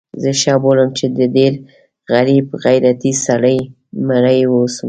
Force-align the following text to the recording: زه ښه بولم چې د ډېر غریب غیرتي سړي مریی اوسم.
زه 0.21 0.31
ښه 0.41 0.53
بولم 0.63 0.89
چې 0.97 1.05
د 1.17 1.19
ډېر 1.35 1.53
غریب 2.11 2.45
غیرتي 2.65 3.11
سړي 3.25 3.59
مریی 4.07 4.43
اوسم. 4.49 4.79